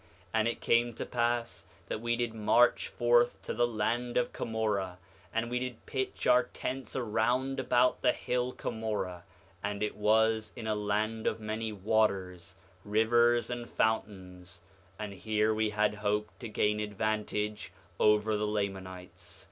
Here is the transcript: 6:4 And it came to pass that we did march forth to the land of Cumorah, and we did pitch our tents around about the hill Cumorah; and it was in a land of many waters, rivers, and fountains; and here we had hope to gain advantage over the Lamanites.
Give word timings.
6:4 0.01 0.07
And 0.33 0.47
it 0.47 0.61
came 0.61 0.93
to 0.95 1.05
pass 1.05 1.67
that 1.85 2.01
we 2.01 2.15
did 2.15 2.33
march 2.33 2.87
forth 2.87 3.39
to 3.43 3.53
the 3.53 3.67
land 3.67 4.17
of 4.17 4.33
Cumorah, 4.33 4.97
and 5.31 5.47
we 5.47 5.59
did 5.59 5.85
pitch 5.85 6.25
our 6.25 6.41
tents 6.45 6.95
around 6.95 7.59
about 7.59 8.01
the 8.01 8.11
hill 8.11 8.51
Cumorah; 8.51 9.21
and 9.63 9.83
it 9.83 9.95
was 9.95 10.53
in 10.55 10.65
a 10.65 10.73
land 10.73 11.27
of 11.27 11.39
many 11.39 11.71
waters, 11.71 12.55
rivers, 12.83 13.51
and 13.51 13.69
fountains; 13.69 14.61
and 14.97 15.13
here 15.13 15.53
we 15.53 15.69
had 15.69 15.93
hope 15.93 16.31
to 16.39 16.49
gain 16.49 16.79
advantage 16.79 17.71
over 17.99 18.35
the 18.35 18.47
Lamanites. 18.47 19.39